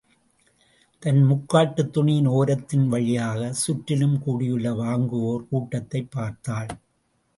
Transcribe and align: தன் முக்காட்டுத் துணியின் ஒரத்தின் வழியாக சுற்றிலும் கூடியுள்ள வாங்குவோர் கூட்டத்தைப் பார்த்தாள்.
தன் 0.99 1.19
முக்காட்டுத் 1.31 1.89
துணியின் 1.89 2.25
ஒரத்தின் 2.25 2.87
வழியாக 2.87 3.53
சுற்றிலும் 3.53 4.19
கூடியுள்ள 4.19 4.71
வாங்குவோர் 4.71 5.47
கூட்டத்தைப் 5.47 6.11
பார்த்தாள். 6.11 6.67